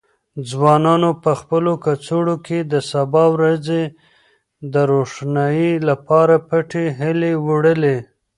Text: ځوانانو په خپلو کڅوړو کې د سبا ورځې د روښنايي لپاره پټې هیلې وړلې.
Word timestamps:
ځوانانو 0.49 1.09
په 1.23 1.31
خپلو 1.39 1.71
کڅوړو 1.85 2.35
کې 2.45 2.59
د 2.71 2.73
سبا 2.91 3.23
ورځې 3.35 3.81
د 4.73 4.75
روښنايي 4.91 5.71
لپاره 5.89 6.35
پټې 6.49 6.85
هیلې 6.99 7.33
وړلې. 7.47 7.97